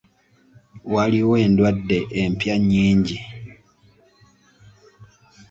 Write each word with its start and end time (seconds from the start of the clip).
Waliwo 0.93 1.33
endwadde 1.45 1.97
empya 2.21 2.55
nnyingi. 2.59 3.17